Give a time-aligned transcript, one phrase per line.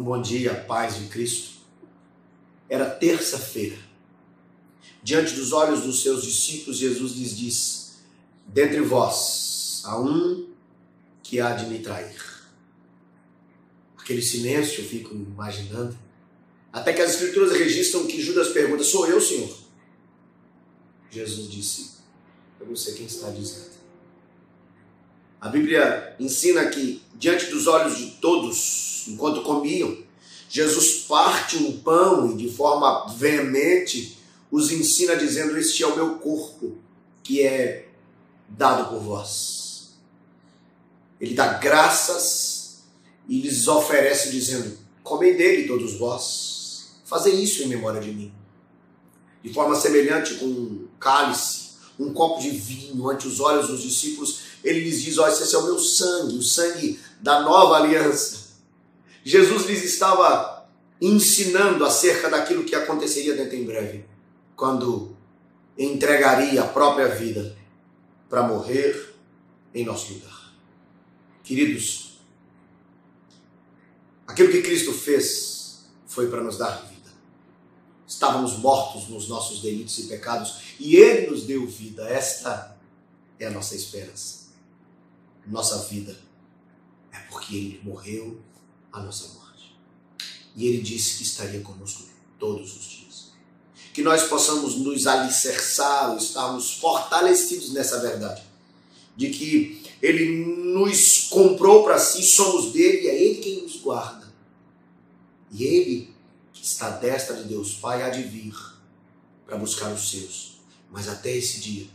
[0.00, 1.58] Um bom dia, paz de Cristo.
[2.70, 3.76] Era terça-feira.
[5.02, 7.98] Diante dos olhos dos seus discípulos, Jesus lhes diz:
[8.46, 10.48] Dentre vós há um
[11.22, 12.16] que há de me trair.
[13.98, 15.94] Aquele silêncio, eu fico imaginando.
[16.72, 19.54] Até que as Escrituras registram que Judas pergunta: Sou eu, Senhor?
[21.10, 21.90] Jesus disse:
[22.58, 23.72] Eu não sei quem está dizendo.
[25.38, 29.96] A Bíblia ensina que, diante dos olhos de todos, enquanto comiam,
[30.48, 34.18] Jesus parte um pão e, de forma veemente,
[34.50, 36.76] os ensina dizendo: Este é o meu corpo,
[37.22, 37.88] que é
[38.48, 39.90] dado por vós.
[41.20, 42.78] Ele dá graças
[43.28, 46.90] e lhes oferece, dizendo: Comei dele, todos vós.
[47.04, 48.32] Fazei isso em memória de mim.
[49.42, 54.40] De forma semelhante, com um cálice, um copo de vinho ante os olhos dos discípulos,
[54.64, 58.39] ele lhes diz: Olha, esse é o meu sangue, o sangue da nova aliança.
[59.24, 60.68] Jesus lhes estava
[61.00, 64.04] ensinando acerca daquilo que aconteceria dentro em breve,
[64.54, 65.16] quando
[65.78, 67.56] entregaria a própria vida
[68.28, 69.14] para morrer
[69.74, 70.54] em nosso lugar.
[71.42, 72.20] Queridos,
[74.26, 77.10] aquilo que Cristo fez foi para nos dar vida.
[78.06, 82.08] Estávamos mortos nos nossos delitos e pecados e Ele nos deu vida.
[82.08, 82.76] Esta
[83.38, 84.40] é a nossa esperança
[85.50, 86.16] nossa vida,
[87.12, 88.40] é porque Ele morreu
[88.92, 89.76] a nossa morte.
[90.56, 92.04] E Ele disse que estaria conosco
[92.38, 93.30] todos os dias.
[93.92, 98.42] Que nós possamos nos alicerçar, estarmos fortalecidos nessa verdade,
[99.16, 104.32] de que Ele nos comprou para si, somos dele, é Ele quem nos guarda.
[105.50, 106.14] E Ele,
[106.52, 108.54] que está à destra de Deus Pai, há de vir
[109.46, 110.60] para buscar os seus.
[110.90, 111.88] Mas até esse dia,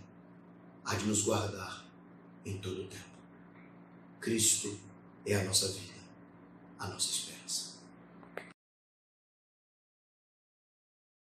[0.84, 1.86] há de nos guardar
[2.46, 3.04] em todo o tempo.
[4.20, 4.78] Cristo
[5.26, 5.95] é a nossa vida,
[6.80, 7.75] a nos esperas.